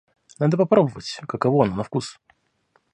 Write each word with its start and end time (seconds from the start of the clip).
Надо 0.39 0.57
попробовать, 0.57 1.19
каково 1.27 1.65
оно 1.65 1.75
на 1.75 1.83
вкус. 1.83 2.19